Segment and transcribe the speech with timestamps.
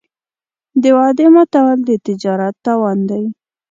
[0.81, 3.23] د وعدې ماتول د تجارت تاوان دی.